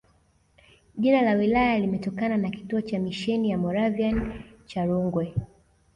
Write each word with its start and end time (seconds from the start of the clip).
Jina 0.97 1.21
la 1.21 1.33
wilaya 1.33 1.79
limetokana 1.79 2.37
na 2.37 2.49
kituo 2.49 2.81
cha 2.81 2.99
misheni 2.99 3.49
ya 3.51 3.57
Moravian 3.57 4.41
cha 4.65 4.85
Rungwe 4.85 5.33